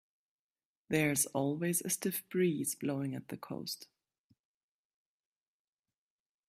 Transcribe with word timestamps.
There's 0.89 1.27
always 1.27 1.83
a 1.83 1.91
stiff 1.91 2.27
breeze 2.29 2.73
blowing 2.73 3.13
at 3.13 3.27
the 3.27 3.37
coast. 3.37 3.87